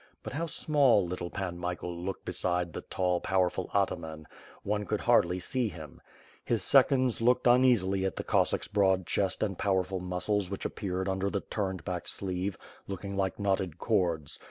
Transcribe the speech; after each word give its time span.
But 0.23 0.33
how 0.33 0.47
small 0.47 1.05
little 1.05 1.29
Pan 1.29 1.59
Michael 1.59 1.95
looked 1.95 2.25
beside 2.25 2.73
the 2.73 2.81
tall, 2.81 3.21
powerful 3.21 3.69
ataman; 3.71 4.25
one 4.63 4.83
could 4.83 5.01
hardly 5.01 5.37
see 5.39 5.67
him. 5.69 6.01
His 6.43 6.63
seconds 6.63 7.21
looked 7.21 7.45
uneasily 7.45 8.03
at 8.03 8.15
the 8.15 8.23
Cossack's 8.23 8.67
broad 8.67 9.05
chest 9.05 9.43
and 9.43 9.59
pow 9.59 9.73
erful 9.75 10.01
muscles 10.01 10.49
which 10.49 10.65
appeared 10.65 11.07
under 11.07 11.29
the 11.29 11.41
turned 11.41 11.85
back 11.85 12.07
sleeve, 12.07 12.57
looking 12.87 13.15
like 13.15 13.39
knotted 13.39 13.77
cords. 13.77 14.39